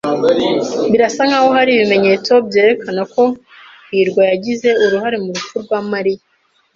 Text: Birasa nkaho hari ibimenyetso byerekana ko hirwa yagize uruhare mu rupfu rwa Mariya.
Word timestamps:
Birasa 0.91 1.21
nkaho 1.27 1.49
hari 1.57 1.71
ibimenyetso 1.73 2.33
byerekana 2.47 3.01
ko 3.13 3.23
hirwa 3.91 4.21
yagize 4.31 4.69
uruhare 4.85 5.17
mu 5.23 5.29
rupfu 5.35 5.55
rwa 5.63 5.79
Mariya. 5.91 6.21